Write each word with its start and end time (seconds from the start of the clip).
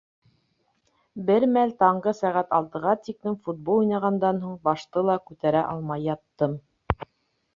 Бер 1.27 1.43
мәл 1.57 1.73
таңгы 1.83 2.13
сәғәт 2.19 2.55
алтыға 2.59 2.95
тиклем 3.09 3.37
футбол 3.43 3.83
уйнағандан 3.83 4.41
һуң 4.45 4.57
башты 4.69 5.03
ла 5.11 5.19
күтәрә 5.31 5.61
алмай 5.75 6.07
яттым. 6.09 6.57